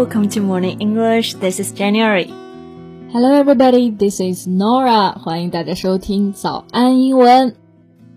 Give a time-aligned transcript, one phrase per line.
[0.00, 1.34] welcome to Morning English.
[1.34, 2.32] This is January.
[3.12, 3.90] Hello, everybody.
[3.90, 5.12] This is Nora.
[5.12, 7.54] 欢迎大家收听早安英文。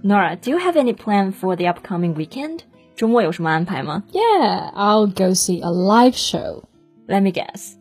[0.04, 2.60] Nora, do you have any plan for the upcoming weekend?
[2.96, 6.64] 周末有什么安排吗 Yeah, I'll go see a live show.
[7.08, 7.74] Let me guess.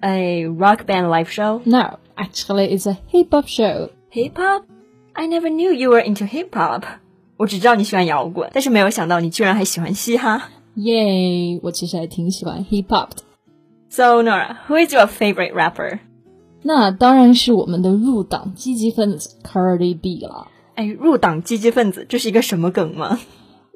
[0.00, 1.60] A rock band live show?
[1.64, 3.90] No, actually, it's a hip hop show.
[4.10, 4.64] Hip hop?
[5.14, 6.82] I never knew you were into hip hop.
[7.36, 10.48] 我只知道你喜欢摇滚，但是没有想到你居然还喜欢嘻哈。
[10.76, 11.60] Yay！
[11.62, 13.22] 我其实还挺喜欢 hip hop 的。
[13.88, 16.00] So Nora, who is your favorite rapper?
[16.62, 20.46] 那当然是我们的入党积极分子 Cardi B 了。
[20.74, 23.18] 哎，入党积极分子，这是一个什么梗吗？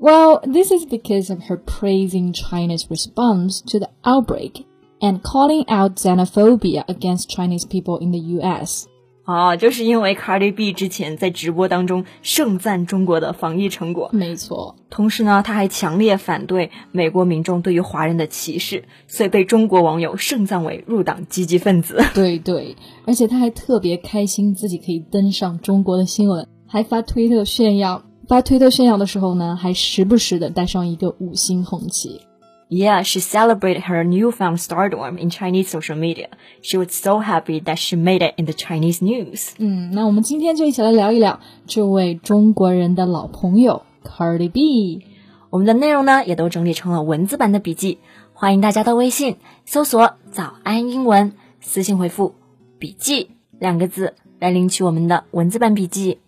[0.01, 4.65] Well, this is because of her praising China's response to the outbreak
[5.01, 8.87] and calling out xenophobia against Chinese people in the U.S.
[9.24, 22.04] 哦，就是因为 Cardi B 之前在直播当中盛赞中国的防疫成果，没错，同时呢，他还强烈反对美国民众对于华人的歧视，所以被中国网友盛赞为入党积极分子。
[22.16, 28.04] 对对，而且他还特别开心自己可以登上中国的新闻，还发推特炫耀。
[28.28, 32.22] 发推特炫耀的时候呢，还时不时的带上一个五星红旗。
[32.74, 36.30] Yeah, she celebrated her newfound stardom in Chinese social media.
[36.62, 39.50] She was so happy that she made it in the Chinese news.
[39.58, 45.04] 嗯，那我们今天就一起来聊一聊这位中国人的老朋友 Cardi B。
[45.50, 47.98] 我们的内容呢，也都整理成了文字版的笔记，
[48.32, 52.36] 欢迎大家到微信搜索“早安英文”，私信回复
[52.80, 56.20] “笔记”两个字来领取我们的文字版笔记。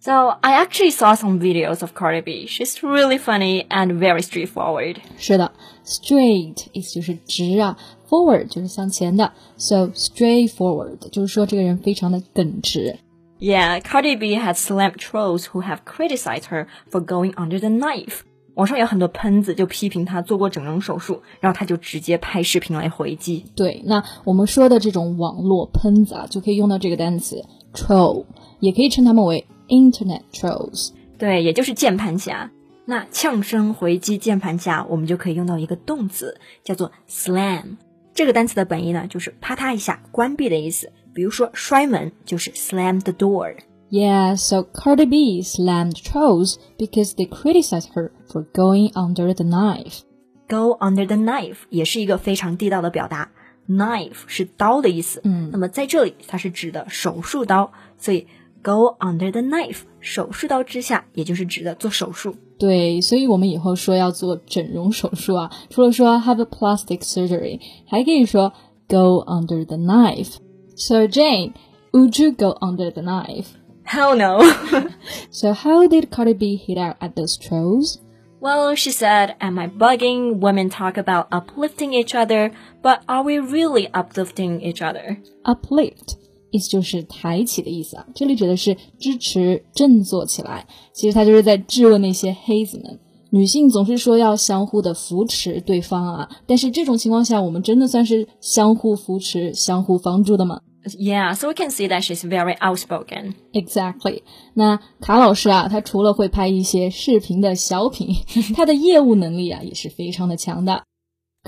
[0.00, 2.46] So I actually saw some videos of Cardi B.
[2.46, 4.96] She's really funny and very straightforward.
[5.16, 5.50] 是的，
[5.86, 12.98] straight 意思就是直啊，forward 就是向前的，so straightforward 就是说这个人非常的耿直。
[13.40, 18.20] Yeah, Cardi B has slammed trolls who have criticized her for going under the knife.
[18.54, 23.44] 网上有很多喷子就批评她做过整容手术，然后她就直接拍视频来回击。
[23.56, 27.42] 对，那我们说的这种网络喷子啊，就可以用到这个单词
[27.74, 28.24] troll，
[28.60, 30.90] 也可以称他们为 internet trolls。
[31.18, 32.50] 对，也就是键盘侠。
[32.86, 37.76] 那呛声回击键盘侠，我们就可以用到一个动词，叫做 slam。
[38.12, 40.92] 这个单词的本意呢，就是啪嗒一下关闭的意思。
[41.14, 43.56] 比如说摔门就是 slam the door。
[43.90, 50.00] Yeah, so Cardi B slammed trolls because they criticized her for going under the knife.
[50.48, 53.30] Go under the knife 也是一个非常地道的表达。
[53.68, 58.26] Knife 是刀的意思，嗯那么在这里它是指的手术刀，所以
[58.62, 62.34] go under the knife 手术刀之下，也就是指的做手术。
[62.58, 68.52] 对，所以我们以后说要做整容手术啊，除了说 have a plastic surgery，还可以说
[68.88, 70.36] go under the knife.
[70.76, 71.52] So Jane,
[71.92, 73.46] would you go under the knife?
[73.84, 74.40] Hell no.
[75.30, 77.98] So how did Cardi B hit out at those trolls?
[78.44, 80.38] well, she said, am I bugging?
[80.38, 82.52] Women talk about uplifting each other,
[82.82, 85.16] but are we really uplifting each other?
[85.46, 86.18] Uplift
[86.51, 90.67] 意思就是抬起的意思啊，这里指的是支持、振作起来。
[90.93, 92.99] 其实他就是在质问那些黑子们。
[93.31, 100.61] 女性总是说要相互的扶持对方啊，但是这种情况下，我们真的算是相互扶持、相互帮助的吗
[100.97, 104.21] Yeah, so we can see that she's very outspoken.？Exactly。
[104.55, 108.15] 那卡老师啊，他除了会拍一些视频的小品，
[108.55, 110.83] 他的业务能力啊也是非常的强的。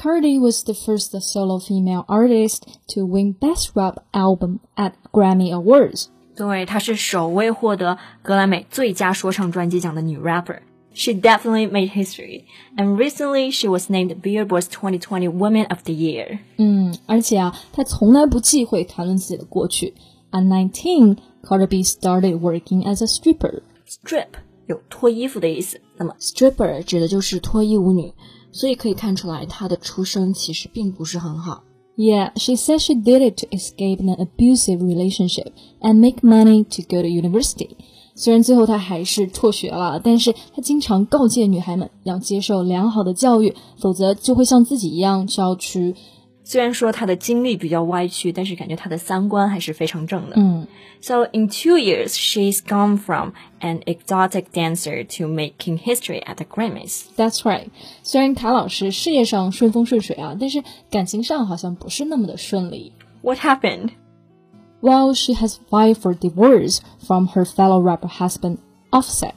[0.00, 6.08] Cardi was the first solo female artist to win Best Rap Album at Grammy Awards.
[6.36, 12.44] 对，她是首位获得格莱美最佳说唱专辑奖的女 rapper。She definitely made history,
[12.76, 16.38] and recently she was named Billboard's 2020 Woman of the Year.
[16.56, 19.94] 嗯，而且啊，她从来不忌讳谈论自己的过去。
[20.30, 23.62] At nineteen, Cardi B started working as a stripper.
[23.86, 24.28] Strip
[24.71, 28.13] 有脱衣服的意思，那么 stripper 指的就是脱衣舞女，
[28.53, 31.63] 所以可以看出来她的出身其实并不是很好。
[31.97, 37.01] Yeah, she said she did it to escape an abusive relationship and make money to go
[37.01, 37.71] to university.
[38.15, 45.93] 虽然最后她还是辍学了，但是她经常告诫女孩们要接受良好的教育，否则就会像自己一样就要去
[46.50, 50.36] 虽然说她的经历比较歪曲，但是感觉她的三观还是非常正的。
[50.36, 50.66] 嗯
[50.98, 56.46] So in two years, she's gone from an exotic dancer to making history at the
[56.46, 57.04] Grammys.
[57.16, 57.66] That's right。
[58.02, 62.92] 虽然卡老师事业上顺风顺水啊，但是感情上好像不是那么的顺利。
[63.22, 63.90] What happened?
[64.80, 68.58] Well, she has filed for divorce from her fellow rapper husband
[68.90, 69.34] Offset.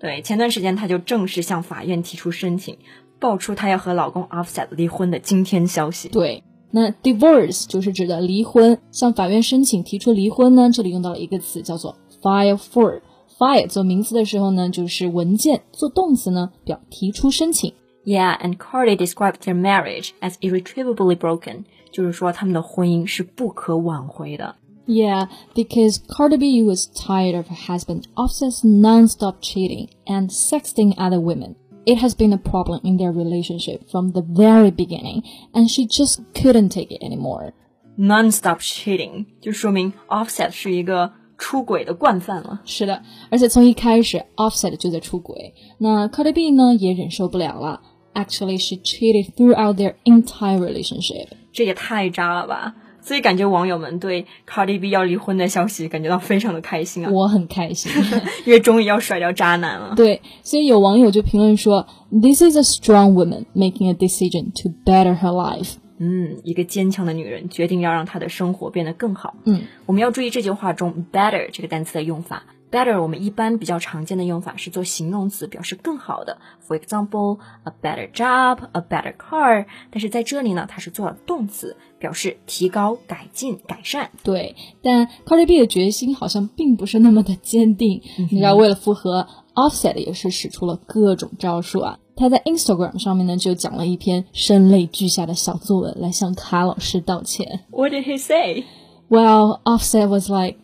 [0.00, 2.78] 对，前段时间她就正式向法院提出申请，
[3.22, 6.08] 爆出她要和老公 Offset 离婚的惊天消息。
[6.08, 17.72] 对，那 divorce 就是指的离婚，向法院申请提出离婚呢，这里用到了一个词叫做 file for。file 做名词的时候呢，就是文件；做动词呢，表提出申请。
[18.04, 24.56] Yeah, and Cardi described their marriage as irretrievably broken，就是说他们的婚姻是不可挽回的。
[24.86, 31.20] Yeah, because Cardi B was tired of her husband Offset's non-stop cheating and sexting other
[31.20, 31.56] women.
[31.84, 35.22] It has been a problem in their relationship from the very beginning,
[35.52, 37.52] and she just couldn't take it anymore.
[37.96, 42.60] Non-stop cheating 就说明 Offset 是一个出轨的惯犯了。
[42.64, 45.54] 是的，而且从一开始，Offset 就在出轨。
[45.78, 47.80] 那 Cardi B 呢，也忍受不了了。
[48.14, 51.28] Actually, she cheated throughout their entire relationship.
[51.52, 52.74] 这也太渣了吧！
[53.03, 57.91] 所以感觉网友们对 Cardi B 要离婚的消息感觉到非常的开心啊，我很开心。
[58.45, 59.93] 因为终于要甩掉渣男了。
[59.95, 65.73] 对，所以有网友就评论说，This is a strong woman making a decision to better her life.
[65.99, 69.35] 嗯，一个坚强的女人决定要让她的生活变得更好。
[69.45, 72.43] 嗯，我们要注意这句话中 better 这个单词的用法。
[72.73, 76.39] Better 我们一般比较常见的用法是做形容词，表示更好的。
[76.67, 79.67] For example, a better job, a better car。
[79.91, 84.09] 但是在这里呢，它是做了动词，表示提高、改进、改善。
[84.23, 88.01] 对，但 Cardi B 的决心好像并不是那么的坚定。
[88.31, 91.99] 你知道，为了复合，Offset 也是使出了各种招数啊。
[92.15, 97.61] 他在 Instagram 上面呢，就讲了一篇声泪俱下的小作文来向卡老师道歉。
[97.69, 98.63] What did he say?
[99.09, 100.57] Well, Offset was like,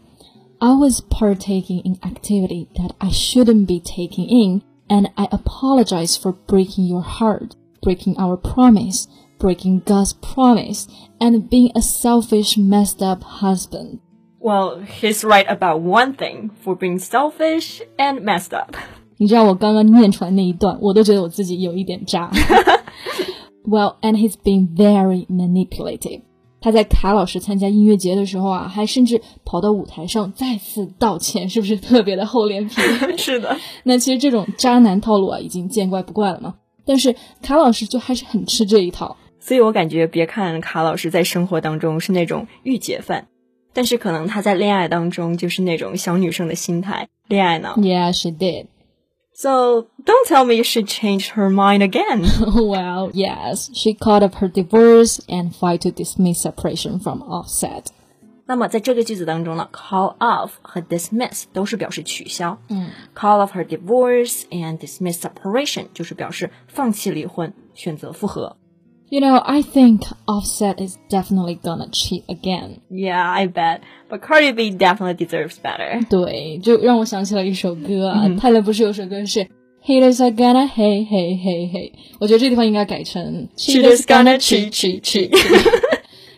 [0.60, 6.32] I was partaking in activity that I shouldn't be taking in, and I apologize for
[6.32, 9.06] breaking your heart, breaking our promise,
[9.38, 10.88] breaking God's promise,
[11.20, 14.00] and being a selfish, messed up husband.
[14.40, 18.76] Well, he's right about one thing for being selfish and messed up.
[19.16, 22.30] 你知道我刚刚念出来那一段，我都觉得我自己有一点渣。
[23.66, 26.22] well, and he's being very manipulative.
[26.61, 32.81] 他在卡老师参加音乐节的时候啊，还甚至跑到舞台上再次道歉，是不是特别的厚脸皮？
[33.17, 36.55] 是的， 那其实这种渣男套路啊，已经见怪不怪了嘛。
[36.85, 39.15] 但是卡老师就还是很吃这一套。
[39.39, 43.27] 所以我感觉，别看卡老师在生活当中是那种御姐范，
[43.73, 47.75] 但是可能他在恋爱当中就是那种小女生的心态，恋爱脑。
[47.77, 48.65] Yeah, she did.
[49.38, 52.22] So don't tell me she changed her mind again.
[52.54, 57.86] well, yes, she called up her divorce and filed to dismiss separation from Offset.
[58.46, 62.56] 那么在这个句子当中呢，call off 和 dismiss 都是表示取消。
[62.68, 68.56] 嗯，call off her divorce and dismiss separation 就是表示放弃离婚，选择复合。
[69.10, 72.80] You know, I think Offset is definitely gonna cheat again.
[72.90, 73.82] Yeah, I bet.
[74.08, 76.04] But Cardi B definitely deserves better.
[76.08, 79.46] 对，就让我想起了一首歌啊，泰勒不是有首歌是
[79.84, 85.30] Haters are gonna hey hey hey hey，我觉得这地方应该改成 Cheaters gonna cheat cheat cheat.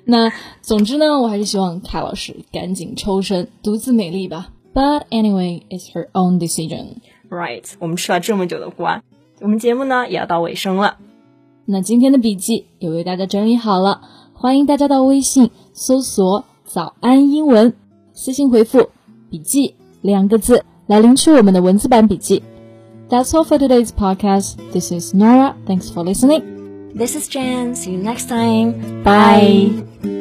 [0.04, 0.30] 那
[0.60, 4.48] 总之呢，我还是希望卡老师赶紧抽身，独自美丽吧。
[4.74, 6.96] But anyway, it's her own decision.
[7.30, 9.02] Right，我们吃了这么久的瓜，
[9.40, 10.98] 我们节目呢也要到尾声了。
[11.71, 14.01] 那今天的笔记也为大家整理好了，
[14.33, 17.73] 欢迎大家到微信搜索“早安英文”，
[18.13, 18.89] 私信回复
[19.31, 22.43] “笔记”两个字来领取我们的文字版笔记。
[23.09, 24.57] That's all for today's podcast.
[24.73, 25.55] This is Nora.
[25.65, 26.43] Thanks for listening.
[26.93, 27.73] This is Jan.
[27.73, 29.03] See you next time.
[29.03, 30.20] Bye.